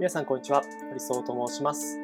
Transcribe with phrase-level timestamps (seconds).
[0.00, 0.62] 皆さんこんにちは。
[0.88, 1.98] 堀総と申します。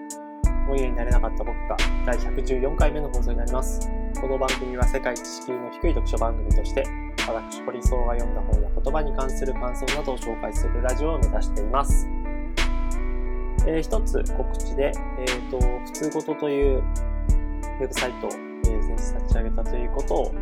[0.67, 3.89] 本屋になれなかった僕が第114回目の放送になります。
[4.21, 6.85] この番組は世界知識の低い読書番組として、
[7.27, 12.07] 私、堀総が読んだ本や言葉に関する感想などを紹介するラジオを目指しています。
[13.67, 20.35] えー一つ告知で、えっ、と、普通ごとというウェブサイトを、えー先日立ち上げたということを、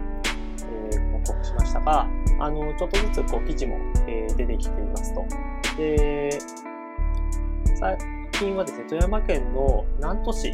[0.93, 2.09] えー報告しましたが、
[2.41, 3.77] あの、ちょっとずつこう記事も、
[4.09, 5.25] えー出てきていますと。
[5.77, 6.30] で、
[7.84, 7.98] 最
[8.33, 10.51] 近はですね、富山県の南砺市、え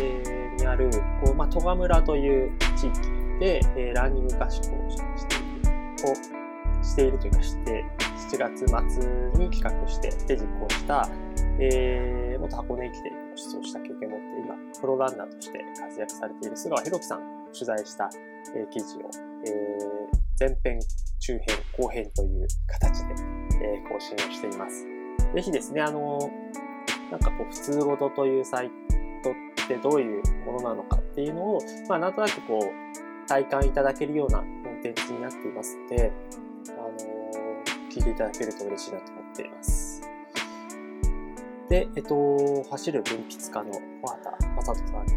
[0.00, 0.88] ーにある、
[1.22, 3.00] こう、まあ、戸賀村という地域
[3.40, 7.84] で、えーランニング合宿をしている、をしているというかして、
[8.32, 11.06] 7月末に企画して、で実行した、
[11.60, 17.20] えー、元箱根駅伝に出場した経験を持って、今、プロランナーとして活躍されている菅川博樹さん
[17.52, 18.08] 取材した、
[18.56, 19.10] えー記事を、
[19.44, 20.80] えー前編、
[21.20, 21.42] 中編、
[21.78, 23.14] 後編という形で、
[23.60, 24.86] えー更新をしています。
[25.34, 26.18] ぜひですね、あの、
[27.12, 28.70] なんかこう、普通ごとというサイ
[29.22, 36.10] トってどういうものなのかっていうのを、まあ、なんとなくこう、体感いただけるようなコンテンツになっていますので、
[36.70, 36.88] あの
[37.90, 40.02] 聞いていただけると嬉しいなと思っています。
[41.68, 45.12] で、えっと、走る文筆家の小畑正人さんに、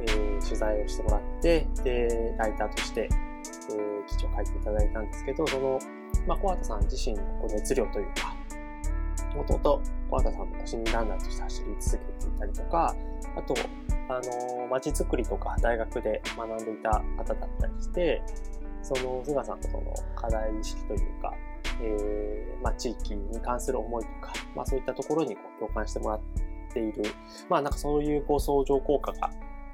[0.00, 5.78] えー取材をしてもらって、で、ライターとして、えー記事を書いていただいたんですけど、その、
[6.26, 8.33] まあ、小畑さん自身のこう熱量というか、
[9.34, 12.94] もともと小畑さんも市民ランナーとして走り続けていたりとか、
[13.36, 13.54] あと、
[14.08, 14.20] あ
[14.60, 18.22] の、街づくりとか大学で学んでいた方だったりして、
[18.82, 21.34] その菅さんとその課題意識というか、
[21.80, 26.20] えーまあ、地域に関する思いとか、まあ、そういったところにこう共感してもらっ
[26.72, 27.02] ている、
[27.48, 29.30] まあ、なんかそういうこう相乗効果が、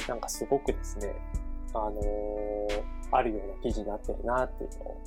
[0.08, 1.14] なんかすごくですね、
[1.74, 5.00] あのーあるような記事になってるなっていうのを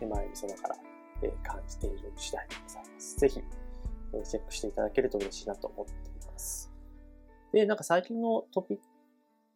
[0.00, 0.76] 手前味噌ながら、
[1.20, 3.16] えー感じている次第でございます。
[3.18, 3.42] ぜひ、
[4.24, 6.70] チェックしていただけると嬉しいなと思っています。
[7.52, 8.78] で、なんか最近のトピッ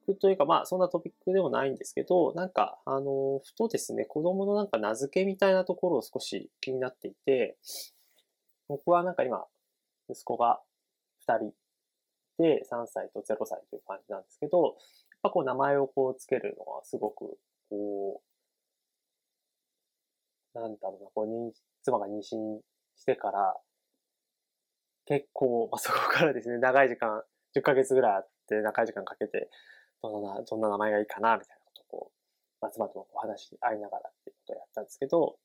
[0.06, 7.56] クというか、まあそんなトピックでもないんですけど、なんか、あのふとですね、子供のなんか名付けみたいなところを少し気になっていて、
[8.68, 9.44] 僕はなんか今、
[10.08, 10.60] 息子が
[11.28, 11.52] 2人
[12.38, 14.74] で3歳と0歳という感じなんですけど、やっ
[15.22, 17.38] ぱこう名前をこうつけるのはすごく、
[17.70, 18.22] こ
[20.54, 22.60] う、なんだろうな、こう妻が妊娠
[22.96, 23.56] してから、
[25.06, 27.22] 結構、まあ、 そこからですね、長い時間、
[27.56, 29.50] 10ヶ月ぐらいあって、長い時間かけて、
[30.02, 32.12] どんな、どんな名前がいいかな、みたいなことを、
[32.60, 35.38] まあ、妻ともこう話し合いながらっていうことをやったんですけど、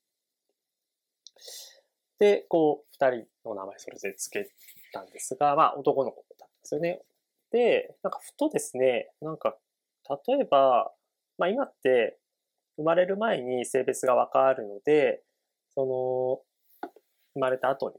[2.18, 4.50] で、こう、二人の名前それぞれ付け
[4.92, 7.02] たんですが、まあ、男の子だったんですよね。
[7.50, 9.56] で、なんかふとですね、なんか、
[10.26, 10.92] 例えば、
[11.38, 12.18] まあ今って、
[12.76, 15.22] 生まれる前に性別がわかるので、
[15.74, 16.44] そ
[16.82, 16.90] の、
[17.34, 17.96] 生まれた後に、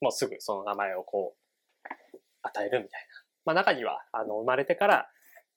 [0.00, 1.88] もうすぐその名前をこう、
[2.42, 3.24] 与えるみたいな。
[3.44, 5.08] まあ中には、あの、生まれてから、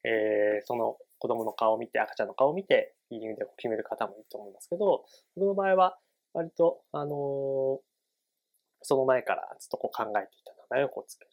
[0.04, 5.06] えー、その子供の顔を見て、赤ちゃんの顔を見て、いい意味で決める方もいると思いますけど、
[5.36, 5.98] 僕の場合は、
[6.34, 7.90] 割と、あのー
[8.82, 11.32] その前からずっとこう考えていた名前をこうつける。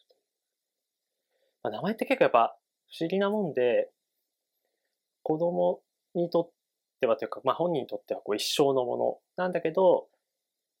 [1.63, 2.57] まあ、名前って結構やっぱ
[2.89, 3.89] 不思議なもんで、
[5.23, 5.81] 子供
[6.15, 6.51] にとっ
[7.01, 10.07] てはというか、まあ本人にとってはこう一生のものなんだけど、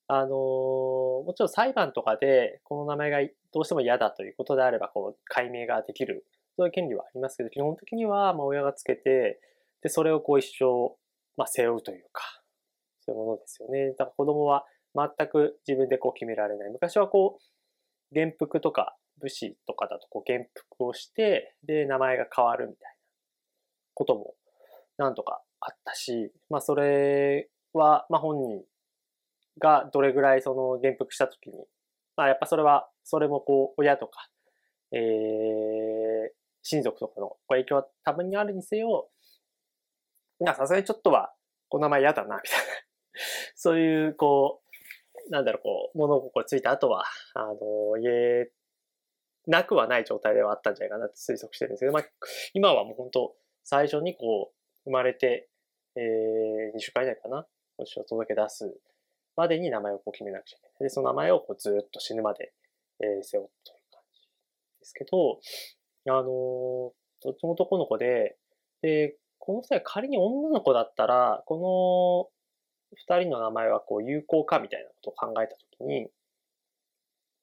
[0.07, 0.87] あのー
[1.25, 3.19] もちろん裁判とかでこの名前が
[3.53, 6.25] どうしても嫌だということであれば、こう解明ができる、
[6.55, 9.41] そういう権利はありますけど、基本的にはまあ親がつけて、
[9.81, 10.95] で、それをこう一生、
[11.35, 12.23] まあ背負うというか、
[13.01, 13.89] そういうものですよね。
[13.91, 14.65] だから子供は
[14.95, 16.71] 全く自分でこう決められない。
[16.71, 22.95] 昔はこう、元服とか武士とかだとこう元服をして、で、名前が変わるみたいな
[23.93, 24.35] ことも
[24.97, 28.63] なんとかあったし、まあそれは、まあ本人
[29.59, 31.53] がどれぐらいその元服した時に、
[32.15, 34.29] まあやっぱそれは、それもこう親とか、
[34.91, 34.99] えー、
[36.63, 39.09] 親族とかの影響は多分にあるにせよ、
[40.39, 41.31] まあさすがにちょっとは、
[41.69, 42.65] この名前嫌だな、みたいな。
[43.55, 44.61] そういう、こ
[45.27, 47.03] う、なんだろう、こう、物心ついた後は、
[47.33, 47.55] あの、
[48.01, 48.51] 言え
[49.47, 52.03] なくはない状態ではあったんじゃないかなって推測してるんですけど、まあ、
[52.53, 55.49] 今はもう本当、最初にこう、生まれて、
[55.95, 57.47] えー、2週間以内かな、
[57.77, 58.79] おを届け出す
[59.37, 60.73] までに名前をこう決めなくちゃいけない。
[60.81, 62.51] で、その名前をこうずっと死ぬまで、
[62.99, 64.21] えー背負うという感じ
[64.79, 65.39] ですけど、
[66.09, 66.91] あのー
[67.23, 68.37] どっちも男の子で、
[68.81, 72.29] で、この際仮に女の子だったら、こ
[72.91, 76.09] の二人の名前はこう有効かみたいなことを考えたときに、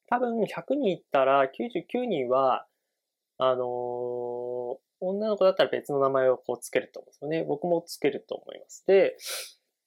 [0.07, 2.67] 多分100人いったら99人は、
[3.37, 7.43] あのー女の子だったら別の名前をこうつけると思うんですよね。
[7.43, 8.85] 僕もつけると思います。
[8.87, 9.17] で、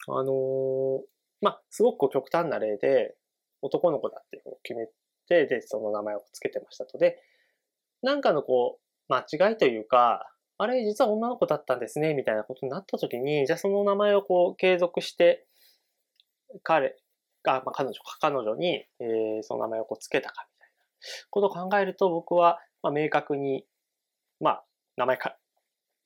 [0.06, 1.00] あのー
[1.40, 3.14] まあ、すごく極端な例で、
[3.62, 4.86] 男の子だってこうのを決め
[5.28, 6.98] て、で、その名前をつけてましたと。
[6.98, 7.20] で、
[8.02, 9.20] なんかのこう、間
[9.50, 15.46] 違いというか、あれ、実は女の子だったんですね、みたいなことになった時に、じゃあその名前をこう継続して、
[16.62, 16.96] 彼
[17.42, 20.74] が、まあ、彼女か、彼女に、えー、その名前をこうつけたか、みたいな
[21.30, 23.64] ことを考えると、僕は、まあ、明確に、
[24.40, 24.64] まあ、
[24.96, 25.36] 名前か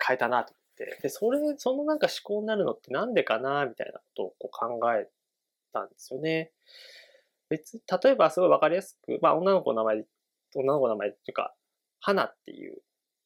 [0.06, 0.98] 変えたなと思って。
[1.02, 5.08] で、それ、そのなんか思考になるのってなんでかな、みたいなことをこう考え
[5.72, 6.52] たんですよね。
[7.48, 10.04] 別、例えばすごいわかりやすく、まあ、女の子の名前、
[10.54, 11.54] 女の子の名前っていうか、
[12.00, 12.82] 花っていう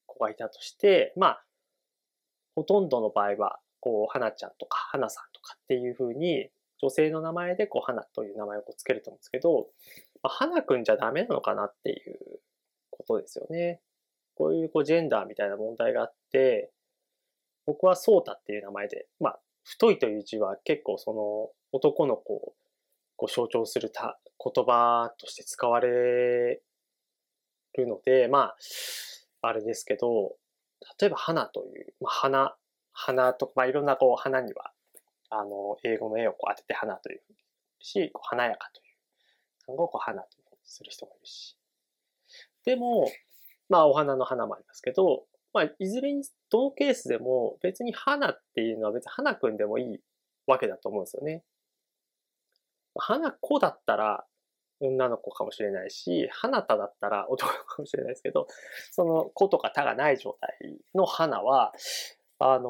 [0.07, 1.45] 子がいたとして、まあ、
[2.55, 6.51] ほとんどの場合は、こう、花ちゃんとか、花さんとかっていうふうに、
[6.83, 9.69] 女性の名前で、こう、花という名前をこうつけると思うんですけど、
[10.23, 12.41] まあ、花くんじゃダメなのかなっていう
[12.91, 13.81] ことですよね。
[14.35, 16.71] こういう、こう、ジェンダーみたいな問題があって、
[17.67, 22.55] 僕はソータっていう名前で、まあ、太いという字は結構その男の子を
[23.17, 25.89] こう象徴するた言葉として使われ
[27.77, 28.57] るので、まあ、
[29.43, 30.37] あれですけど、
[31.01, 32.57] 例えば花という、まあ、花、
[32.93, 34.73] 花とか、まあ、いろんなこう花には、
[35.31, 37.39] あの、英語の絵をこう当てて花というふうに
[37.81, 38.87] し、こう華やかという
[39.67, 41.57] 単語をこう花というふうにする人もいるし。
[42.65, 43.11] でも、
[43.69, 50.01] まあ、お花の花もありますけど、まあ、いずれに、どのケースでも別に花っていうのは別に花くんでもいい
[50.47, 51.43] わけだと思うんですよね。
[52.99, 54.25] 花子だったら
[54.81, 58.47] 女の子かもしれないし、花田だったら男かもしれないですけど、
[58.91, 61.73] その子とか田がない状態の花は、
[62.39, 62.69] あの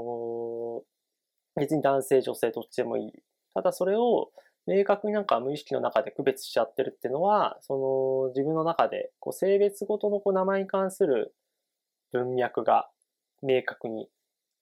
[1.57, 3.13] ー、別に男性、女性どっちでもいい。
[3.55, 4.31] ただそれを
[4.67, 11.35] 明確になんか無意識の中で区別しちゃってるっていうのは、その自分の中でこう性別ごとのこう名前に関する
[12.13, 12.89] 文脈が
[13.43, 14.09] 明確に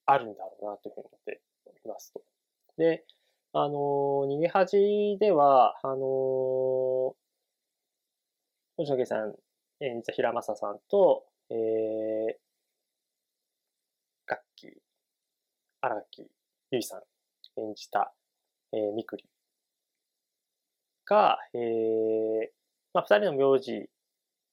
[0.07, 1.43] あるんだろうなというふうに思って
[1.85, 2.23] いますと。
[2.77, 3.05] で、
[3.56, 7.15] あの、逃げ恥では、あの、
[8.77, 9.37] 星野さん
[9.79, 12.35] 演じた平正さんと、えー、
[14.27, 14.77] 楽器、
[15.81, 16.23] 荒垣
[16.73, 17.06] 結衣さ
[17.56, 18.12] ん演じた、
[18.73, 19.25] えー、みくり
[21.06, 22.49] が、えー、
[22.93, 23.89] まあ、二人の名字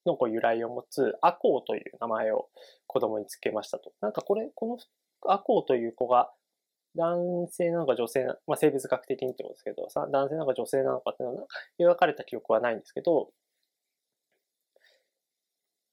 [0.06, 2.50] のこう由来を持つアコウという名前を
[2.86, 3.94] 子供につけましたと。
[4.00, 4.78] なんかこれ、この
[5.28, 6.32] アコウという子が
[6.96, 11.48] 男性なのか女性な、まあ、生物学的にってことですけど、男性なのか女性なのかっていうのは
[11.80, 13.32] 描かれた記憶はないんですけど、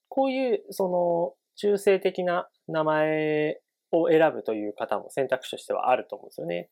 [0.09, 3.61] こういう、その、中性的な名前
[3.91, 6.71] を選ぶという方も選択肢としてはあると思うんですよね。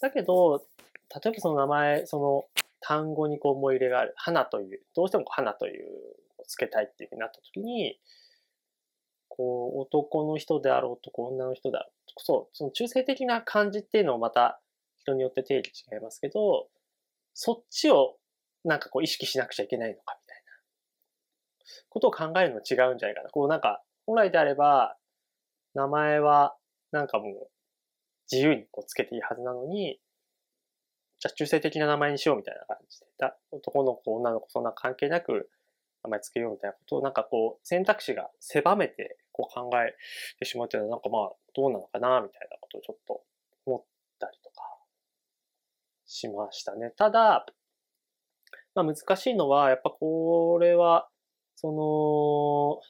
[0.00, 0.66] だけど、
[1.14, 2.44] 例えばその名前、その
[2.80, 5.86] 単語にこう思い入れがある、花という、どうしても花という
[6.38, 7.98] を、つけたいっていうふうになった時に、
[9.36, 14.60] こう、男の人であろうと、女の人であろうと、そう、その中性的な感じっていうのをまた
[14.96, 16.68] 人によって定義違いますけど、
[17.34, 18.16] そっちを
[18.64, 23.30] なんかこう意識しなくちゃいけないのかみたいなことを考えるの違うんじゃないかな。
[23.30, 24.96] こうなんか、本来であれば、
[25.74, 26.56] 名前は
[26.90, 27.50] なんかもう
[28.30, 30.00] 自由にこうつけていいはずなのに、
[31.18, 33.06] じゃあ中性的な名前にしようみたいな感じで、
[33.50, 35.50] 男の子、女の子、そんな関係なく
[36.04, 39.94] 名前つけようみたいなことをなんかこう選択肢が狭めてこう考え
[40.38, 43.22] てしまうっていうのはなんかまあどうなのかなみたいなことをちょっと
[43.66, 43.84] 思っ
[44.18, 44.62] たりとか
[46.06, 46.90] しましたね。
[46.96, 47.46] ただ、
[48.74, 51.08] まあ難しいのはやっぱこれは
[51.54, 52.80] その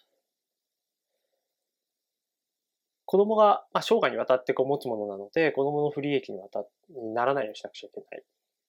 [3.07, 8.25] 子供が、まあ、生涯にわたってこう持つものなので、子供の不利益にわたにならないようにしなくちゃいけない。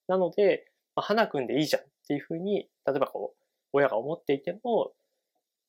[0.08, 3.38] なので、まあ、花くんでいいじゃんっていうふうに、例えばこう、
[3.74, 4.94] 親が思っていても、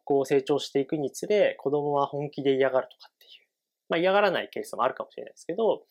[0.08, 3.30] こう成長していくにつれ、子供は本気で嫌がるとかっていう。
[3.90, 5.82] まあ嫌がらないケースもあるかもしれないですけど、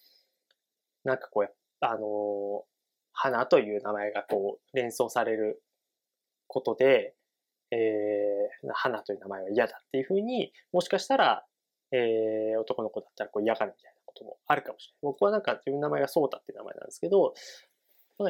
[1.04, 2.66] なんかこう、あの、
[3.14, 5.62] 花という名前がこう連想される
[6.48, 7.14] ことで、
[7.70, 11.46] えー、花という名前は嫌だっていうふうに、もしかしたら、
[11.92, 15.14] えー、男の子だったらこう嫌がるみたいなこともあるかもしれない。
[15.14, 17.36] 僕はなんか自分の名前がソータっていう名前なんですけど、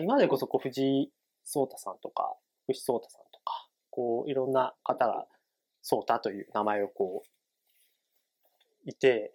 [0.01, 1.11] 今でこそこう藤井
[1.45, 2.35] 聡太さんとか、
[2.67, 5.27] 藤聡太さんとか、こう、いろんな方が、
[5.81, 9.33] ソータという名前をこう、いて、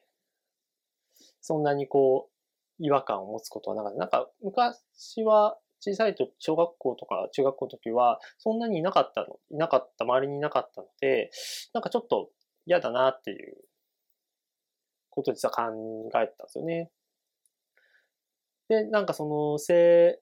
[1.40, 2.32] そんなにこう、
[2.78, 3.98] 違和感を持つことはなかった。
[3.98, 11.30] なんか、昔は小さいと小学校とか中学校の時は、そんなにいなかったの、いなかった、周りにいなかったので、
[11.74, 12.30] なんかちょっと
[12.66, 13.56] 嫌だなっていう
[15.10, 16.90] ことを実は考えたんですよね。
[18.68, 20.20] で、なんかその性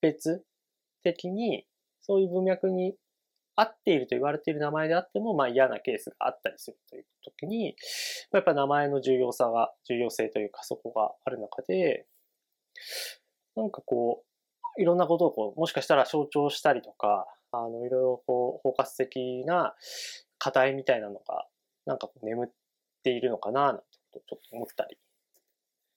[0.00, 0.44] 別
[1.02, 1.66] 的に、
[2.00, 2.94] そういう文脈に
[3.56, 7.74] 合っていると言われている名前であっても、まあ嫌なケースがあったりするという時に、
[8.32, 12.06] やっぱ名前の重要さが、重要性というかそこがある中で、
[13.56, 14.22] なんかこ
[14.78, 19.74] う、いろんなことをこう、もしかしたら象徴したりとか、あの、いろいろこう、包括的な
[20.38, 21.46] 課題みたいなのが、
[21.86, 22.48] なんか眠っ
[23.02, 23.82] ているのかな、なんて
[24.12, 24.98] ことをちょっと思ったり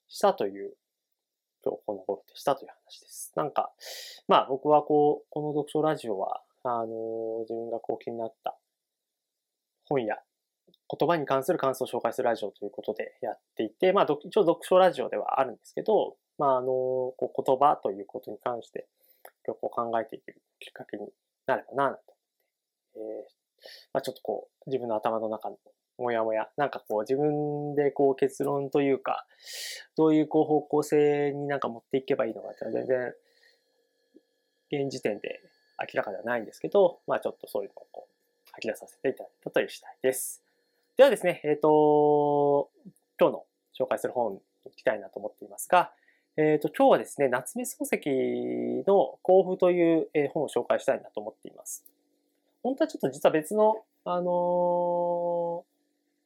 [0.07, 0.73] したという、
[1.63, 3.33] 今日この頃でしたという話です。
[3.35, 3.71] なんか、
[4.27, 8.57] まあ僕はこう、この読書ラジオは、あの、自分がこう気になった
[9.85, 10.17] 本や
[10.89, 18.87] 言葉に関する感想を紹介するラジオということでやっていて、まあ、一応読書ラジオではあるんですけど、まあ、あの、こう言葉ということに関して、
[19.45, 21.07] 今日こう考えていけるきっかけに
[21.45, 22.01] なればな、と、
[22.95, 23.01] えー、
[23.93, 25.57] まあ、ちょっとこう、自分の頭の中の
[25.99, 29.25] もやもや、なんかこう、自分でこう結論というか、
[29.95, 33.13] どういうこう方向性になんか持っていけばいいのか全然、
[34.71, 35.41] 現時点で
[35.79, 40.43] 明らかではないんですけど、まあちょっとそういうのをこう、吐き出させていただいたという次第です。
[40.97, 42.69] ではですね、えっ、ー、と、
[43.19, 43.43] 今日の
[43.79, 45.91] 紹介する本に行きたいなと思っていますが、
[46.35, 51.85] えっ、ー、と、今日はですね、夏目漱石の甲府という本を紹介したいなと思っています。
[52.63, 55.63] 本当はちょっと実は別の、あの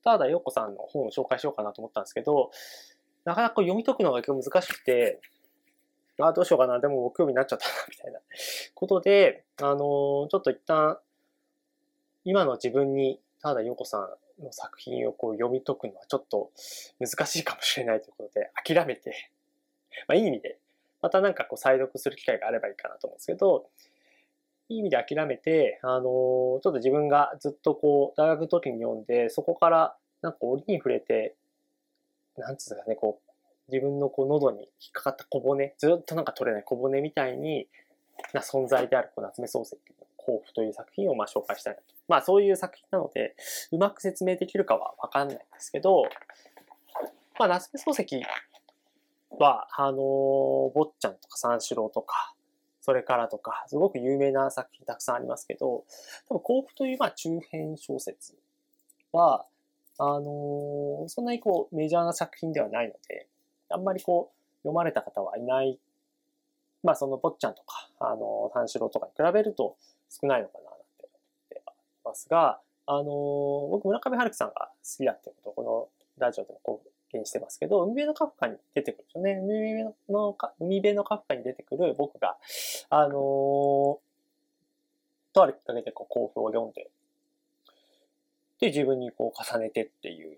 [0.01, 2.51] ー、田田陽子さんの本を紹介しようかなと思ったんですけど、
[3.25, 5.22] なかなか読み解くのが結構難しくて、
[6.20, 8.20] あ、どうしようかな、でも興味になっちゃったな、みたいな。
[8.75, 11.00] ことで、あのー、ちょっと一旦、
[12.24, 13.98] 今の自分に田田陽子さ
[14.39, 16.51] んの作品をこう読み解くのはちょっと
[17.00, 19.29] 難しいかもしれないということで諦めて、
[20.08, 20.60] まあいい意味で、
[21.01, 23.70] またなんかこう再読する機会があればいいかなと思うんですけど、
[24.70, 31.36] いい意味で諦めて、あのー、ちょっと自分がずっとこう大学の時に読んで、そこからなんか折に触れて、
[32.38, 33.23] なんつうかね、こう、
[33.70, 37.67] 自分のこう喉に引っかかった小骨、ずっとなんか取れない小骨みたいに
[38.34, 39.79] な存在であるこの夏目漱石の
[40.17, 41.84] 甲府という作品をまあ紹介したいなと。
[42.08, 43.36] まあそういう作品なので、
[43.72, 46.03] うまく説明できるかはわかんないんですけど、
[47.39, 48.24] まあ夏目漱石
[49.39, 52.36] は、あの坊ちゃんとか三四郎とか、
[52.82, 55.86] それからとか、すごく有名な作品たくさんありますけど、
[56.27, 58.36] 多分甲府というまあ中編小説
[59.12, 59.46] は、
[59.98, 63.27] あのそんなにこうメジャーな作品ではないので、
[63.74, 65.80] あんまりこう読まれた方はいない、
[66.84, 69.75] まあその坊ちゃんとか、あの三四郎とかに比べると
[70.10, 71.62] 少ないのかなって思って
[72.06, 73.03] ますが、あの、
[73.72, 75.89] 僕、村上春樹さんが好きだっていうことをこ
[76.20, 79.39] のラジオでも貢献してますけど、海辺のカフカに出てくるんですよね。
[79.42, 82.38] 海辺の海辺のカフカに出てくる僕が、
[82.89, 84.00] あの、
[85.32, 86.89] とあるきっかけでこう甲府を読んで、
[88.60, 90.38] で、自分にこう重ねてっていう。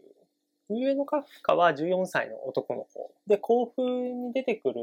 [0.70, 3.12] 海辺のカフカは14歳の男の子。
[3.28, 4.76] で、甲府に出てくる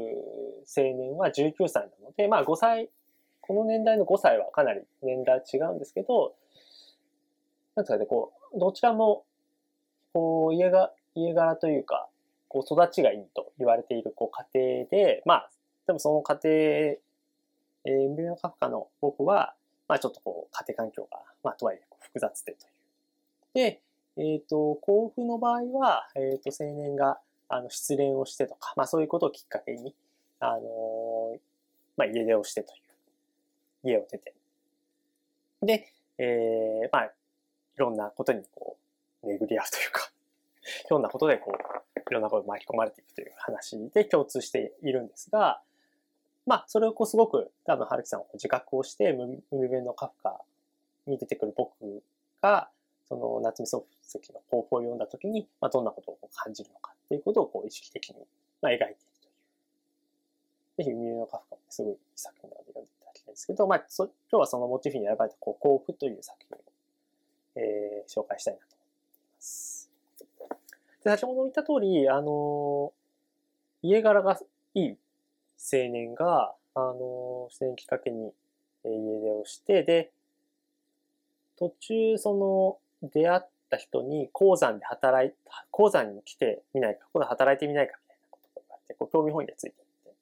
[0.75, 2.89] 青年は19歳なので、まあ5歳、
[3.41, 6.35] この年代の5歳はかなり年代違うんですけど、
[7.75, 9.25] なんですかね、こう、どちらも、
[10.13, 12.07] こう、家が、家柄というか、
[12.47, 15.49] こう、育ちがいいと言われている、こう、家庭で、まあ、
[15.87, 19.55] でもその家庭、えー、エンビのカフカの僕は、
[19.87, 22.73] まあ、ちょっとこう、家庭環境が、まあ、とはいえ、複雑でという。
[23.53, 23.81] で、
[24.17, 29.95] えっ、ー、と、甲府の場合は、えっ、ー、と、青年が、あの、失恋をしてとか、まあ、そういうことをきっかけに、
[30.39, 31.37] あの、
[31.97, 32.77] まあ、家出をしてとい
[33.83, 33.89] う。
[33.89, 34.33] 家を出て。
[35.61, 37.09] で、えー、まあ、い
[37.77, 38.77] ろんなことにこ
[39.23, 40.11] う、巡り合うというか、
[40.87, 45.61] ひょんなことでこう、いろんなこと巻き込まれていくという話で共通しているんですが、
[46.45, 50.41] まあ、それをこうすごく多分、春樹さんは自覚をして、海辺のカフカ
[51.07, 52.03] に出てくる僕
[52.41, 52.69] が、
[53.13, 58.15] その夏目漱石の抱負を読んだ時に、まあ、どんなことを感じるのかっていうことをこう意識的に、
[58.61, 59.29] まあ、描いているとい
[60.81, 60.83] う。
[60.83, 66.61] ぜひ、海辺のカフカもすごい作品なので読んでいただきたいんですけど、まあ、今日はそのモチーフに選ばれたこう甲府という作品を
[67.55, 68.87] えー、紹介したいなと思い
[69.35, 69.91] ます。
[71.03, 72.93] で、先ほど言った通り、あの、
[73.81, 74.39] 家柄が
[74.73, 74.97] いい青
[75.91, 78.33] 年が、あの、出演きっかけに
[78.83, 80.11] 家出をして、で、
[81.57, 85.33] 途中、その、出会った人に鉱山で働い、
[85.71, 90.13] 鉱山に来てみないか、ここで働いてみないかみたいなことがあって、こう興味本位でついていって。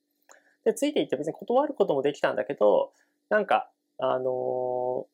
[0.65, 2.91] で、ついていって別に断ることもできたんだけど、
[3.29, 3.69] なんか、
[4.03, 5.05] あの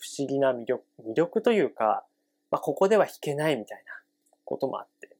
[0.00, 2.04] 不思議な魅力、魅力というか、
[2.50, 3.92] まあ、ここでは弾けないみたいな
[4.44, 5.10] こともあって、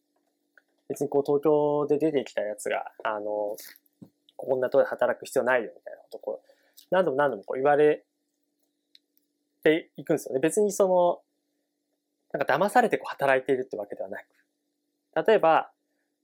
[0.89, 3.57] 別にこう東京で出てきたやつが、あの、
[4.37, 6.51] こんなとこで働く必要ないよみたいなことをこう、
[6.91, 8.05] 何度も何度もこう言われ
[9.63, 10.41] ていくんですよね。
[10.41, 11.21] 別にその、
[12.33, 15.27] なんか騙されてこう働いているってわけではなく。
[15.27, 15.71] 例えば、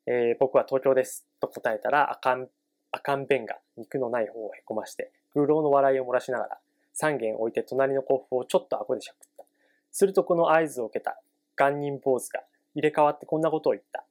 [0.07, 2.49] えー、僕は東京ですと答えたら、赤ん、
[2.93, 6.59] 赤ん弁が肉のない方をへこまして、空洞の笑いを漏らしながら、
[7.01, 9.45] 3軒置いて隣の甲府をちょっと顎でしゃくった。
[9.91, 11.21] するとこの合図を受けた
[11.57, 12.41] 元人坊主が
[12.75, 14.05] 入れ替わってこんなことを言った。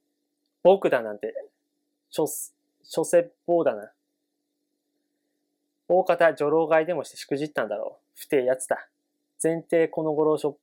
[0.64, 1.34] 僕だなんて、
[2.10, 2.26] 諸、
[2.84, 3.92] 諸説法だな。
[5.88, 8.20] 大方女郎買いでもしてしくじったんだろう。
[8.20, 8.88] 不定やつだ。
[9.42, 10.58] 前提この頃諸、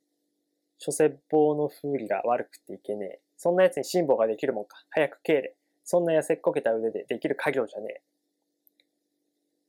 [0.85, 3.21] 諸説法の風利が悪くていけねえ。
[3.37, 4.85] そんな奴に辛抱ができるもんか。
[4.91, 5.55] 早く帰れ。
[5.85, 8.03] そんな痩せっこけた腕でできる家業じゃねえ。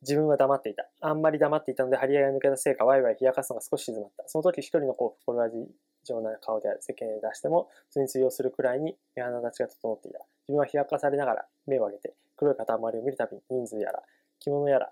[0.02, 0.90] 自分は黙っていた。
[1.02, 4.24] あんまり黙っていたので、張り合いが抜けたせいか、ワイワイ冷やかすのが少し静まった。
[4.26, 5.68] その時一人の子を心味
[6.04, 10.18] 上な顔である世間へ出しても、それに通用するくらいに目鼻立ちが整っていた。
[10.48, 14.02] 自分は冷やかされながら目を上げて、黒い塊を見るたびに人数やら、
[14.40, 14.92] 着物やら、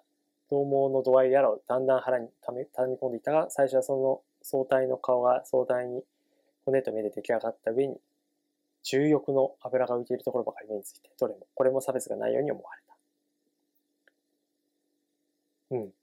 [0.51, 6.03] 獰猛の度合いやらをだんだん腹にためみ込んでいたが、最初はその相対の顔が壮大に
[6.65, 7.97] 骨と目で出来上がった上に、
[8.83, 12.95] 重欲の油が浮いているところばかり目について、どれもこれも差別がないように思われた。
[15.71, 15.93] うん。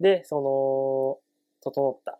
[0.00, 1.18] で、その、
[1.60, 2.18] 整った、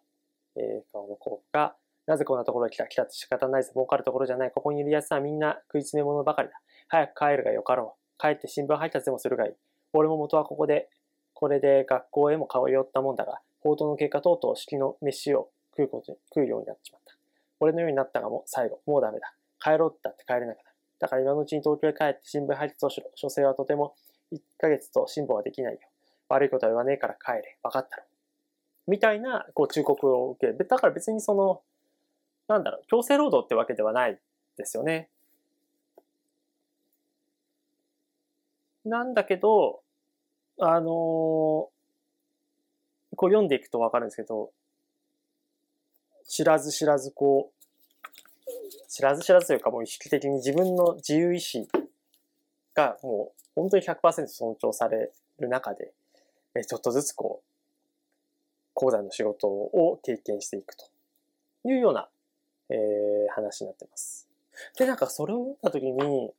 [0.57, 1.75] えー、顔の甲府が、
[2.07, 2.87] なぜこんなところに来た？
[2.87, 3.71] 来たって仕方ないぞ。
[3.73, 4.51] 儲かるところじゃない。
[4.51, 6.61] ここにいる奴はみんな食い詰め物ばかりだ。
[6.89, 8.21] 早く帰るがよかろう。
[8.21, 9.53] 帰って新聞配達でもするがいい。
[9.93, 10.91] 俺も元はここで、
[11.33, 17.15] これで学校へも通ったもんだが、報道の結果等々式の飯を食うことに、食うようになってしまった。
[17.61, 19.35] 俺のようになったがも最後、もうダメだ。
[19.61, 20.69] 帰ろうって言って帰れなくなる。
[20.99, 23.11] だから今のうちに東京へ帰って新聞配達をしろ。
[23.15, 23.95] 所詮はとても
[24.33, 25.81] 1ヶ月と辛抱はできないよ。
[26.29, 27.59] 悪いことは言わねえから帰れ。
[27.63, 28.05] 分かったろ。
[28.87, 31.63] みたいな、こう、忠告を受け、だから別にその、
[32.49, 34.19] なんだろう、強制労働ってわけではない
[34.57, 35.09] ですよね。
[38.85, 39.83] なんだけど、
[40.59, 41.71] あのー、こ
[43.11, 44.51] う読んでいくとわかるんですけど、
[46.27, 47.63] 知らず知らずこう、
[48.89, 51.69] 知らず知らずというかもう意識的に自分の自由意志
[52.75, 55.93] がもう本当に100%尊重される中で、
[56.67, 57.49] ちょっとずつこう、
[58.75, 60.87] 講座の仕事を経験していくと
[61.65, 62.09] いうような、
[62.71, 64.29] えー、話になってます。
[64.79, 66.33] で、なんかそれを思った時に、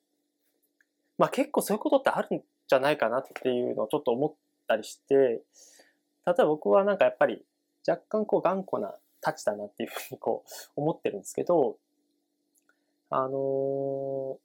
[1.18, 4.34] まあ結構そういうことってあるんじゃないかなっていうのをちょっと思っ
[4.68, 5.42] たりして、例え
[6.26, 7.44] ば僕はなんかやっぱり
[7.88, 11.78] 若干こう頑固なたちだなっていうふうにこう思ってるんですけど、
[13.10, 14.38] あのー、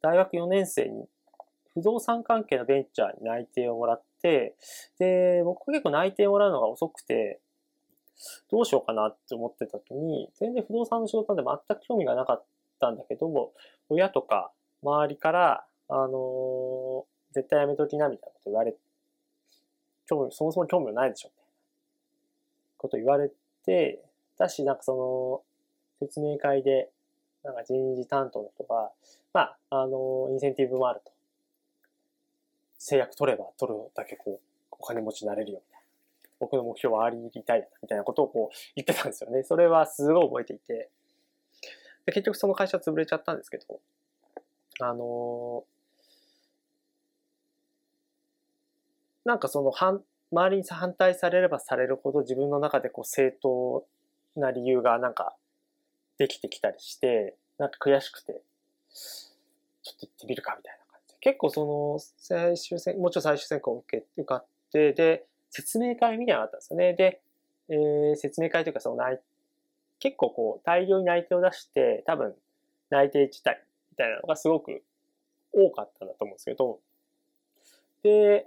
[0.00, 1.06] 大学4年生に
[1.74, 4.56] 不動産関係のベンチャーに内定をもらって、
[4.98, 7.40] で、僕結構内定をもらうのが遅くて、
[8.50, 12.44] どうしようかなって思ってた時に、全然不動産の仕事なんで全く興味がなかっ
[12.80, 13.52] たんだけど、
[13.88, 14.50] 親とか
[14.82, 17.04] 周りから、あのー、
[17.34, 18.74] 絶対やめときなみたいなこと言われ、
[20.06, 21.28] 興味、そもそも興味ないでしょ。
[21.28, 21.50] みたいな
[22.76, 23.30] こと言われ
[23.68, 24.02] て、
[24.38, 25.44] だし、なんかそ
[26.00, 26.90] の、説明会で、
[27.44, 28.90] なんか人事担当の人が、
[29.34, 31.12] まあ、あの、インセンティブもあると。
[32.78, 35.86] 制約取れば取るだけこう、お金持ちになれるよみたいな。
[36.40, 39.42] 僕の目標はありたいみたいなことをこう言ってたんですよね。
[39.42, 40.88] それはすごい覚えていて。
[42.06, 43.80] で結局その会社潰れちゃったんですけど、
[44.80, 45.64] あの、
[49.24, 53.86] なんかその反、周りに反対されればされるほど自分の中でこう正当
[54.36, 55.36] な理由がなんか
[56.18, 58.42] できてきたりして、なんか悔しくて、
[59.82, 61.14] ちょっと行ってみるかみたいな感じ。
[61.20, 66.94] 結構その最終選、もちろん最終選考を受け、受かって、で、説明会みたいなのがあったんですよね。
[66.94, 67.22] で、
[67.70, 69.20] えー、説明会というかその内、
[70.00, 72.34] 結構こう大量に内定を出して、多分
[72.90, 74.82] 内定自体みたいなのがすごく
[75.52, 76.80] 多かったんだと思うんですけど、
[78.02, 78.46] で、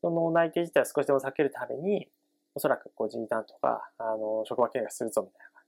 [0.00, 2.08] その内定自体を少しでも避けるために、
[2.54, 5.62] おそらく個人担とか、あの、職場見学するぞみたいな感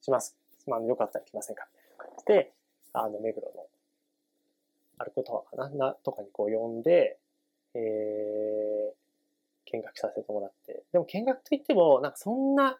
[0.00, 0.36] じします。
[0.66, 2.52] まあ、よかったら来ませんかみたいな感じで、
[2.92, 3.66] あの、目黒の
[4.98, 7.18] あることかな、な、とかにこう呼んで、
[7.74, 10.82] えー、見学させてもらって。
[10.92, 12.78] でも見学といっても、なんかそんな、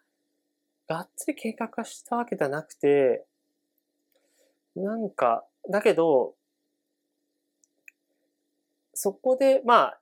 [0.87, 3.25] がっつり計画化したわけじゃなくて、
[4.75, 6.35] なんか、だけど、
[8.99, 9.99] そこで、まあ、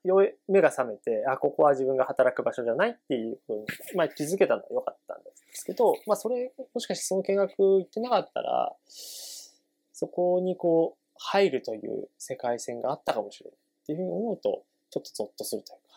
[0.47, 15.95] 目が覚めて、あ、ここは自分が働く場所じゃないっていうふうに、まあ気づけたのは良かったんですけど、まあそれ、もしかしてその見学行ってなかったら、そこにこう、入るという世界線があったかもしれないっていうふうに思うと、ちょっとゾッとするというか、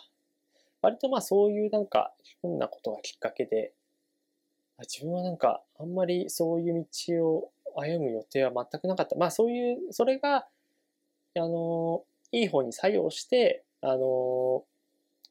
[0.83, 3.73] 割とまあそういうなんか、ひょんなことがきっかけで、
[4.81, 9.15] 自分はなんか、あんまりそういう道を歩む予定は全くなかった。
[9.15, 10.49] まあそういう、それが、
[11.37, 14.65] あの、いい方に作用して、あの、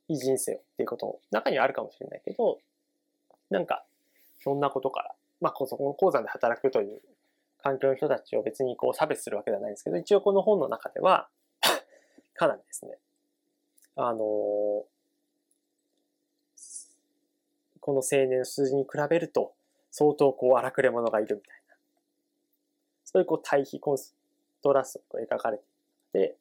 [0.08, 2.60] いい人生をっていうことも中にはあるかもしれないけど、
[3.50, 3.86] なんか、
[4.40, 7.02] そんなことから、まあ、この鉱山で働くという
[7.62, 11.30] 環境の人たちを別にこう差別するわけではないんですけど、一応この本の中では
[12.36, 12.98] かなりですね、
[13.96, 14.86] あの、こ
[17.94, 19.54] の青年の数字に比べると、
[19.92, 21.76] 相当こう荒くれ者がいるみたいな。
[23.06, 24.16] そういうこう対比、コンス
[24.62, 25.68] トラストが描かれてい
[26.12, 26.38] て、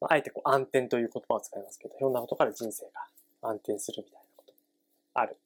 [0.00, 2.90] まあ、あえてこう暗転という言葉を使いますけど、いろんなことから人生が
[3.42, 4.54] 暗転するみたいなこと
[5.14, 5.36] ある。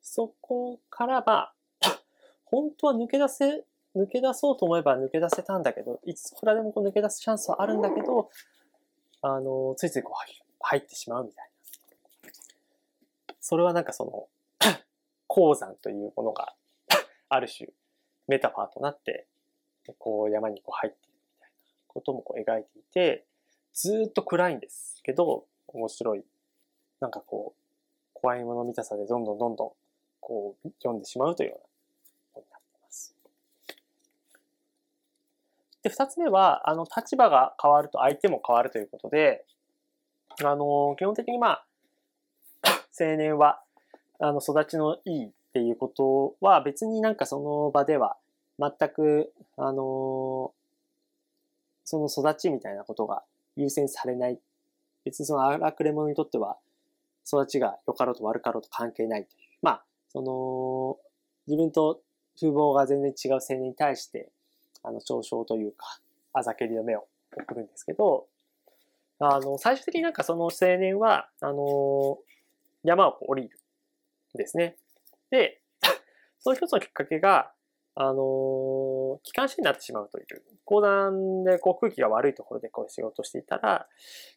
[0.00, 1.54] そこからまあ、
[2.46, 8.30] 本当は抜け出せ、抜け出そうと思えば抜け出せたんだけど、いつからでもこう抜け出すチャンスはあるんだけど、
[9.20, 10.14] あの、ついついこう
[10.60, 12.30] 入ってしまうみたいな。
[13.40, 14.28] それはなんかその、
[15.26, 16.54] 鉱山というものが
[17.28, 17.68] ある種
[18.26, 19.26] メタファーとなって、
[19.98, 21.54] こう山にこう入っているみたいな
[21.86, 23.26] こともこう描いていて、
[23.78, 26.24] ずっと暗いんですけど、面白い。
[26.98, 27.62] なんかこう、
[28.12, 29.70] 怖いもの見たさでどんどんどんどん
[30.18, 31.64] こう読んでしまうというような
[32.32, 33.14] ことになっています。
[35.84, 39.44] で、二つ目は、あの、立場が変わると相手も変わるということで、
[40.42, 41.66] あの、基本的にまあ、
[43.00, 43.62] 青年は、
[44.18, 48.16] あの、育ちのいいっていうことは別になんかその場では
[48.58, 50.52] 全く、あの、
[51.84, 53.22] その育ちみたいなことが
[53.58, 54.38] 優先されない。
[55.04, 56.58] 別にその荒くれ者にとっては
[57.26, 59.48] 育ちが良かろうと悪かろうと関係ないという。
[59.60, 60.96] まあ、その、
[61.46, 62.00] 自分と
[62.38, 64.30] 風貌が全然違う青年に対して、
[64.82, 65.98] あの、嘲笑というか、
[66.32, 68.26] あざけりの目を送るんですけど、
[69.18, 72.18] あの、最終的になんかその青年は、あの、
[72.84, 73.58] 山を降りる
[74.34, 74.76] ですね。
[75.30, 75.60] で、
[76.38, 77.52] その一つのきっかけが、
[78.00, 80.26] あの、機関士になってしまうという。
[80.64, 83.88] 講談でこう空気が悪いところでこう仕事していたら、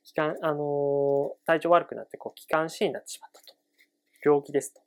[0.04, 3.54] 機関、あの、体調悪くなってこう機関士になってしまったと。
[4.26, 4.82] 病気ですと。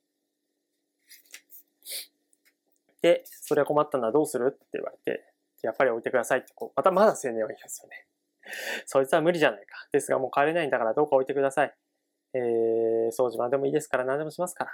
[3.00, 5.22] で、それは困ったのはどうするって言われて、
[5.62, 8.06] やっぱり置いてくださいって、こう、またまだ青年は言いますよね。
[8.87, 9.87] そいつは無理じゃないか。
[9.92, 11.74] ですがもう帰れないんだからどうか置いてください。
[12.32, 14.72] えー、掃除までもいいですから何でもしますから。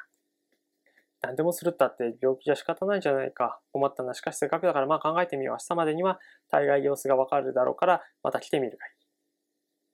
[1.23, 3.61] 何でもするったって病気じゃ仕方ないじゃないか。
[3.73, 4.15] 困ったな。
[4.15, 5.57] しかしせっかくだからまあ考えてみよう。
[5.57, 6.19] 明日までには
[6.51, 9.05] 大概様子がわかるだろうからまた来てみるがいい。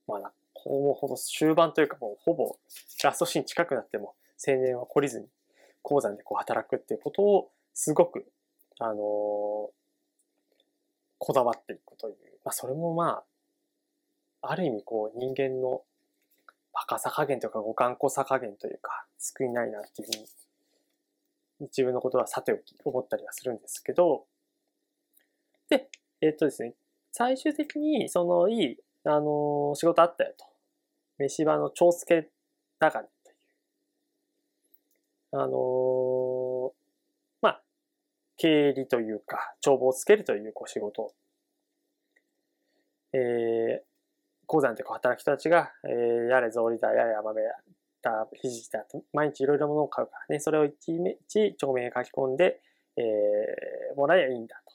[0.07, 2.57] まあほぼほぼ終盤というかもうほぼ
[3.03, 4.15] ラストシーン近くなっても
[4.47, 5.27] 青年は懲りずに
[5.83, 8.27] 鉱山でこう働くっていうことをすごく、
[8.79, 8.97] あのー、
[11.19, 12.17] こだわっていくという。
[12.45, 13.23] まあそれもま
[14.43, 15.83] あ、ある意味こう人間の
[16.73, 20.27] バカさ加減というか五感子さ加減というか救いないなっていうふうに
[21.61, 24.27] 自分のことはさておき思ったりはするんですけど、
[25.69, 25.89] で、
[26.21, 26.75] えっとですね、
[27.13, 30.47] 最終的にそのいい、あの仕事あったよと。
[31.19, 32.31] 飯場の長介
[32.79, 33.37] 高根という、
[35.33, 36.73] あの
[37.41, 37.63] まあ、
[38.37, 41.15] 経理というか、帳簿をつけるというこう仕事。
[43.13, 43.85] えー、
[44.47, 45.93] 鉱山でこう働く人たちが、えー、
[46.27, 47.49] やれ草履だ、やれ甘めだ、
[48.07, 52.61] た、ひじだと、毎日いろいろなものを買うからね、それを一日帳面に書き込んで、
[52.97, 54.75] えー、もらえばいいんだと。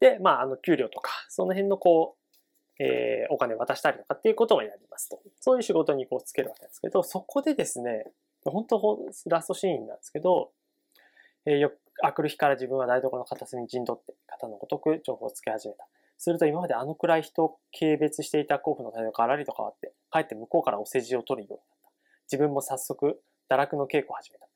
[0.00, 2.16] で、まあ、あの、給料とか、その辺のこ
[2.78, 5.20] う、えー、お金渡したりとかっていうことをやりますと。
[5.40, 8.04] そういう仕事にこうつけるわけですけど、そこでですね、
[8.44, 10.52] 本当ラストシーンなんですけど、
[11.46, 15.88] えー、よ、あくる日から自分は台所の片隅に陣取って、肩のごとく情報をつけ始めた。
[16.18, 21.90] すると今まであのくらい人を軽蔑していた候補の態度がガラリと変わって、かえって向こうからお世辞を取るようになった。
[22.32, 24.46] 自分も早速、堕落の稽古を始めた。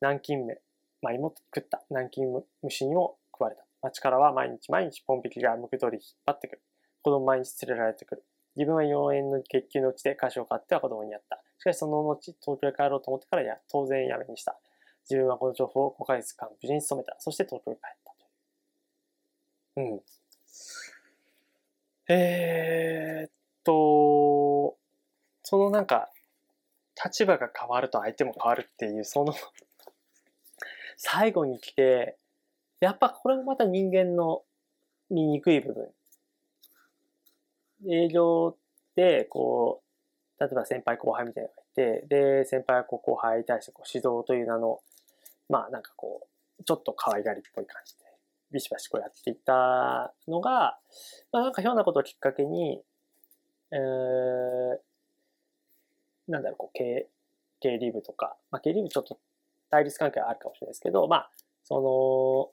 [0.00, 0.58] 南京目、
[1.02, 1.82] まあ、芋食った。
[1.90, 3.64] 南京虫にも食われた。
[3.82, 6.62] 町からは毎日毎日ポンピキがむく通り引っ張ってくる。
[7.02, 8.24] 子供毎日連れられてくる。
[8.56, 11.42] 自分は4円の月給のうちで菓子を買っては子供にやった。
[11.58, 14.58] しかしその後、東京へ帰ろうと思ってからや、当然やめにした。
[15.08, 17.16] 自分はこの情報を5ヶ月間無事に勤めた。
[17.18, 18.14] そして東京へ帰った。
[19.76, 20.00] うん。
[22.12, 23.30] えー、っ
[23.62, 24.76] と、
[25.44, 26.10] そのなんか、
[27.04, 29.32] 立場が変わると相手も変わるっていう、その
[30.98, 32.18] 最後に来て、
[32.80, 34.42] やっぱこれもまた人間の
[35.08, 35.94] 醜い部分。
[37.88, 38.58] 営業
[38.96, 39.80] で、こ
[40.36, 44.80] う、例えば先輩後輩みたいなのがいて、で、先輩後輩に対してこう指導という名の、
[45.48, 46.26] まあなんかこ
[46.58, 47.94] う、ちょっと可愛がりっぽい感じ、
[48.52, 50.78] ビシバシこうやっていたのが、
[51.32, 52.82] まあなんかひょんなことをきっかけに、
[53.72, 53.80] えー、
[56.28, 57.08] なんだろう、こう、経、
[57.60, 59.18] 経理部とか、まあ経理部ちょっと
[59.70, 61.30] 対立関係はあるかもしれないですけど、まあ、
[61.62, 62.50] その、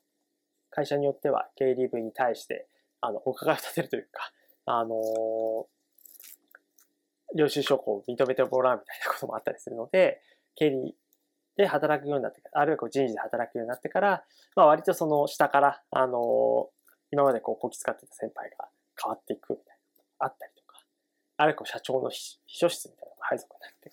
[0.70, 2.68] 会社によっては経理部に対して、
[3.02, 4.32] あの、お伺いを立てるというか、
[4.70, 5.68] あの
[7.36, 10.22] 領収書を認めてもらうみたいなこともあったりするので、
[10.56, 10.96] 経理
[11.58, 14.24] で働くようになって、あるいはこう人事で働くようになってから、
[14.56, 16.70] まあ割とその下から、あの
[17.12, 18.68] 今までこうこき使ってた先輩が
[19.02, 19.78] 変わっていくみたい
[20.20, 20.80] なあったりとか、
[21.38, 23.92] あるいはこう社長の秘書室みたいなのが配属になって、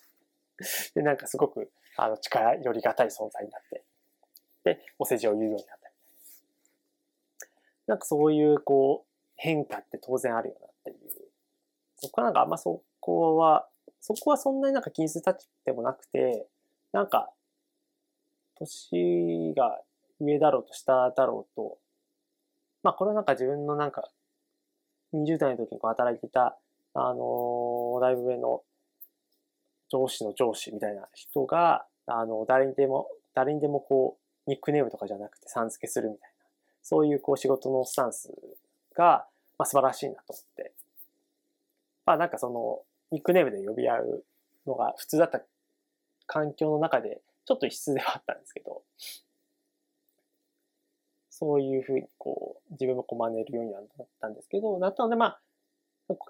[0.95, 3.85] で、なんかすごく、あの、力よりがたい存在になって、
[4.65, 5.95] で、お世辞を言うようになったり。
[7.87, 10.99] なんかそういう、こう、変化って当然あるよなっていう。
[11.97, 13.69] そこはなんかあんまそこは、
[14.01, 16.47] そこはそんなになんか気にする立ちでもなくて、
[16.93, 17.31] なんか、
[18.59, 19.81] 年が
[20.21, 21.79] 上だろうと下だろうと、
[22.83, 24.11] まあこれはなんか自分のなんか、
[25.13, 26.59] 20代の時にこう働いていた、
[26.95, 28.63] あのー、だいぶ上の
[29.91, 36.47] 上司の上司みたいな人が、あの、誰にでも、誰にでもこう、ニックネームとかじゃなくてさん付けするみたいな、
[36.83, 38.33] そういうこう仕事のスタンス
[38.97, 39.27] が、
[39.59, 40.73] まあ素晴らしいなと思って。
[42.07, 44.25] まあなんかその、ニックネームで呼び合う
[44.67, 45.41] のが普通だった
[46.27, 48.83] 環境の中で、ちょっと異質ではあったんですけど、
[51.31, 53.87] そういうふうにこう、自分もこう真似るようになっ
[54.21, 55.41] たんですけど、なったのでまあ、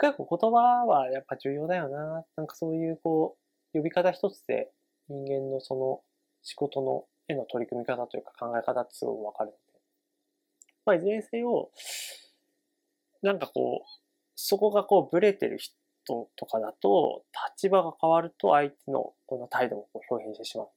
[0.01, 2.25] 結構言葉はやっぱ重要だよな。
[2.37, 3.37] なんかそういうこ
[3.75, 4.71] う、呼び方一つで
[5.09, 6.01] 人間のその
[6.43, 9.59] 仕事のへの取り組み方というか考え方ってすごくわかるので。
[10.87, 11.71] まあいずれにせよ、
[13.23, 13.89] なんかこう、
[14.37, 17.25] そこがこうブレてる人とかだと、
[17.57, 20.69] 立場が変わると相手のこの態度もこう表現してしまう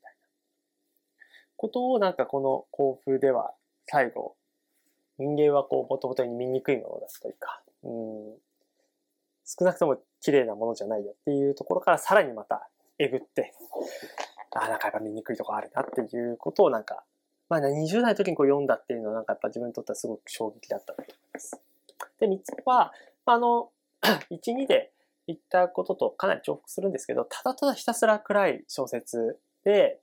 [1.57, 3.53] ことをなんかこの交付では
[3.87, 4.35] 最後、
[5.17, 8.35] 人間はこう、もともとに見にくいものだというか、うん、
[9.45, 13.53] 少なくとも綺麗なものじゃないよっていうところからさらにまたえぐって、
[14.55, 17.03] ああ、なんかやっぱ見にくいとこあるなっていうことをなんか、
[17.49, 21.59] まあね、20代の時にこう読んだっていうのはなんかやっぱ自分にとってはすごく衝撃だったと思います。
[22.19, 22.93] で、3つは、
[23.25, 23.69] あの、
[24.29, 24.91] 1、2で
[25.27, 29.99] 言ったこととかなり重複するんですけど、ただただひたすら暗い小説で、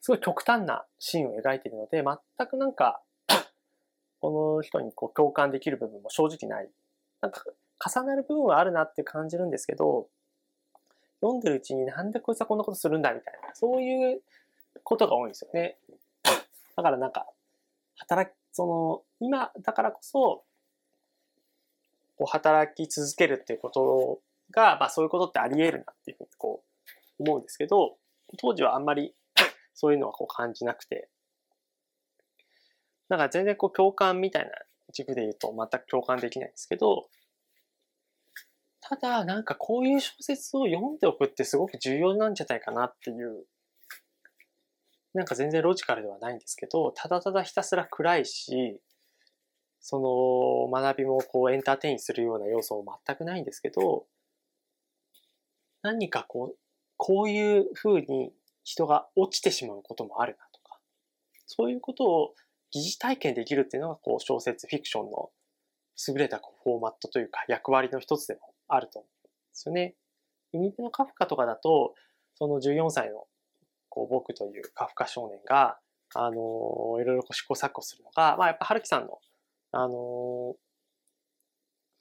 [0.00, 3.02] すごい極端なシーンを描いているので、全くなんか、
[4.20, 6.70] この人にこう共感できる部分も正直ない。
[7.20, 7.44] なんか、
[7.84, 10.08] 重なる部分はあるなって感じるんですけど、
[11.20, 14.22] 読んでるうちになんでこいつはこんなことするんだみたいな、そういう
[14.82, 15.78] ことが多いんですよね。
[16.76, 17.26] だからなんか、
[17.96, 20.44] 働き、その、今だからこそ、
[22.16, 26.64] こう働き続けるっていうことが、まあそういうことってあり得るなっていうふうにこ
[27.18, 27.96] う思うんですけど、
[28.38, 29.14] 当時はあんまり
[29.80, 31.08] そういうのはこう感じなくて、
[33.08, 34.50] なんか全然こう共感みたいな
[34.92, 37.08] 軸で言うと全く共感できないんですけど、
[38.82, 43.46] ただなんかこういう小説を読んでおくってすごく重要なんじゃないかなっていう、
[45.14, 48.78] なんか全然ロジカルではないんですけど、ただただひたすら暗いし、
[49.80, 54.04] その学びもこうエンターテインするような要素も全くないんですけど、
[55.82, 56.58] 何かこう、
[56.98, 58.30] こういうふうに
[58.70, 60.78] 人が落ちてしまうこともあるなとか、
[61.46, 62.34] そういうことを
[62.70, 65.30] 疑似体験できるっていうのがこう小説、フィクションの
[66.08, 69.96] 優れたこうフォーマットというか役割の一つでもあると思うんですよね。
[70.52, 71.94] 海辺のカフカとかだと、
[72.34, 73.24] その14歳の
[73.88, 75.78] こう僕というカフカ少年が、
[76.14, 79.18] あのー、いろいろこう試行錯誤するのが、まあやっぱ春樹さんの、
[79.72, 80.54] あの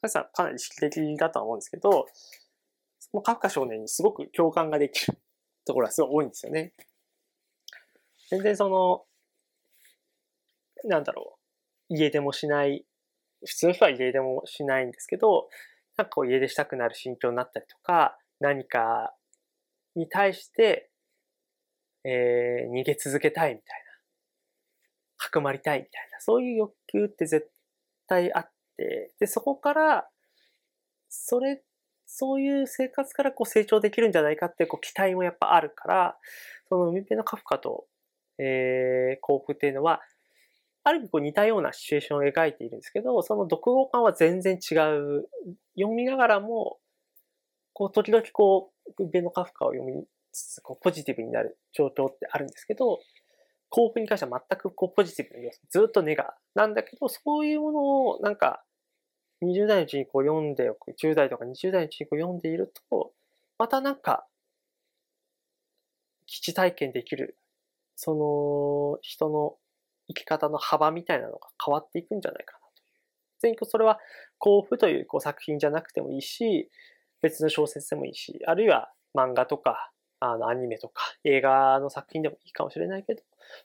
[0.03, 2.05] ー、さんかなり意識的だとは思うんですけど、
[2.99, 5.17] そのカフカ少年にすごく共感ができる
[5.65, 6.73] ところはすごい多いんですよね。
[8.29, 9.05] 全然その、
[10.85, 11.39] なんだろ
[11.89, 12.85] う、家出もしない、
[13.45, 15.49] 普通の人は家出もしないんですけど、
[15.97, 19.13] なんかこう家出したくなる心境になったりとか、何か
[19.95, 20.89] に対して、
[22.03, 23.89] えー、逃げ続けたいみたいな。
[25.17, 26.19] かくまりたいみたいな。
[26.21, 27.49] そういう欲求って絶
[28.07, 30.09] 対あって、で、そこから、
[31.09, 31.61] それ
[32.11, 36.17] そういう生活からこう成長できるんじゃないかっていうこう期待もやっぱあるから、
[36.67, 37.85] その海辺のカフカと、
[38.39, 40.01] えー、幸福っていうのは、
[40.83, 45.29] ある意味こう似たようなシチュエーションを描いているんですけど、その読後感は全然違う。
[45.77, 46.79] 読みながらも、
[47.73, 52.99] こう時々こう、海辺のカフカを読みつつ、こうポジティブになる状況ってあるんですけど、
[53.69, 58.63] 幸福に関しては全くこうポジティブな要素、ずっとネガなんだけど、そういうものをなんか
[59.41, 63.11] 20代のうちにこう読んでおく、10代とか20代のうちにこう読んでいると、
[63.57, 64.25] またなんか、
[66.25, 67.37] 基地体験できる、
[67.95, 69.55] その人の
[70.07, 72.95] 生き方の幅みたいなのが変わっていくんじゃないかなという。
[73.39, 73.99] 全然それは
[74.37, 76.69] 幸福というこう作品じゃなくてもいいし、
[77.21, 83.23] 別の小説でもいいし、あるいは漫画とか、あの、アニメとか、映画の作品でもいいかもしれないけど、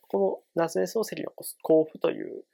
[0.09, 1.33] この夏目漱石の
[1.63, 2.45] 幸福という、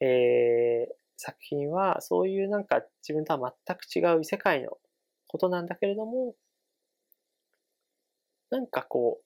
[0.00, 4.78] えー、作品は、そういうなんか自分とは全く違う異世界の
[5.26, 6.34] ことなんだけれども、
[8.50, 9.24] なんかこう、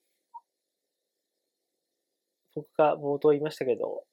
[2.54, 4.04] 僕が冒頭言いましたけど、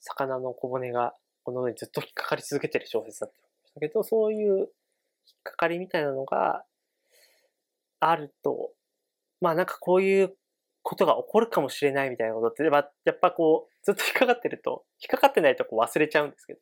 [0.00, 3.42] 魚の小骨がこの上にずっと引っかかり続けてる小説だったん
[3.74, 4.68] だけど、そういう引っ
[5.42, 6.64] かかりみたいなのが
[7.98, 8.70] あると、
[9.40, 10.36] まあなんかこういう
[10.84, 16.60] ことが起こるかもしれないみたいなことって、やっぱこう、ずっと引っかかってると、引っかかってないとこう忘れちゃうんですけど、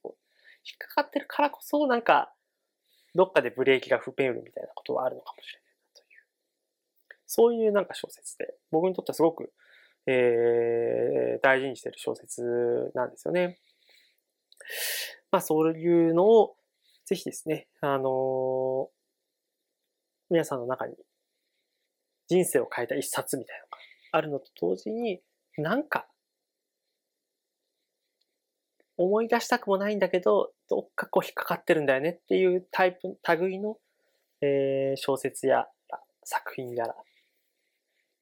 [0.65, 2.33] 引っかかってるからこそ、なんか、
[3.17, 6.07] どっかでブレーキが踏めるみたいなことはあるのかもしれないという。
[7.27, 9.53] そういうなんか小説で、僕にとってはすごく、
[10.07, 13.59] えー、大事にしてる小説なんですよね。
[15.33, 16.55] まあそういうのを、
[17.07, 18.89] ぜひですね、あのー、
[20.31, 20.95] 皆さんの中に
[22.29, 23.82] 人生を変えた一冊みたいなのが
[24.13, 25.21] あるのと同時に、
[25.59, 26.07] なんか、
[28.97, 33.79] 思い出したくもないんだけど、どっかこう引っかかってるんだよねっていうタイプ、類の、
[34.43, 35.67] えー、小説や
[36.25, 36.95] 作品やら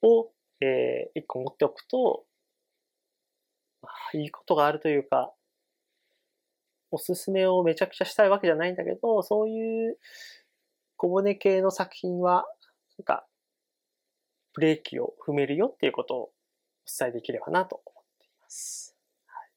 [0.03, 2.25] を、えー、一個持っておくと、
[3.83, 5.33] まあ、いいことがあるというか、
[6.91, 9.99] おすすめをめちゃくちゃしたいわけじゃないんだけど、そういう
[10.97, 12.47] 小骨系の作品は、
[12.99, 13.27] なんか、
[14.55, 16.31] ブレーキを踏めるよっていうことをお
[16.99, 18.97] 伝えできればなと思っています。
[19.27, 19.51] はい、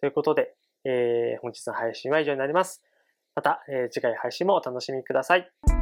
[0.00, 2.82] ということで、えー、本日の配信は以上になります。
[3.34, 5.77] また、えー、次回配信もお楽しみください。